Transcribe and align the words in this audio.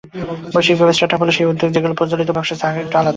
বৈশ্বিকভাবে 0.53 0.93
startup 0.95 1.19
হলো 1.23 1.33
সেই 1.37 1.47
উদ্যোগ, 1.51 1.69
যেগুলো 1.75 1.93
প্রচলিত 1.99 2.29
ব্যবসার 2.31 2.57
চেয়ে 2.61 2.75
কিছুটা 2.77 2.97
আলাদা। 2.97 3.09